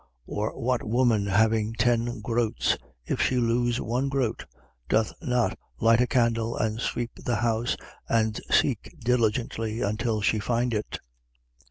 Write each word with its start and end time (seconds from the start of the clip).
15:8. 0.27 0.35
Or 0.37 0.59
what 0.59 0.83
woman 0.83 1.27
having 1.27 1.73
ten 1.75 2.21
groats, 2.21 2.75
if 3.05 3.21
she 3.21 3.35
lose 3.37 3.79
one 3.79 4.09
groat, 4.09 4.47
doth 4.89 5.13
not 5.21 5.59
light 5.79 6.01
a 6.01 6.07
candle 6.07 6.57
and 6.57 6.79
sweep 6.81 7.11
the 7.23 7.35
house 7.35 7.77
and 8.09 8.41
seek 8.49 8.95
diligently 8.99 9.81
until 9.83 10.19
she 10.19 10.39
find 10.39 10.73
it? 10.73 10.97